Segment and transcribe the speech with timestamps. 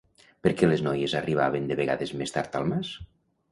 [0.45, 2.93] Per què les noies arribaven de vegades més tard al mas?